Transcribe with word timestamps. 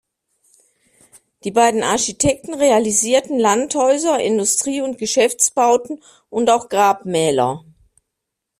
Die 1.43 1.51
beiden 1.51 1.83
Architekten 1.83 2.55
realisierten 2.55 3.37
Landhäuser, 3.37 4.19
Industrie- 4.19 4.81
und 4.81 4.97
Geschäftsbauten 4.97 6.01
und 6.31 6.49
auch 6.49 6.69
Grabmäler. 6.69 7.63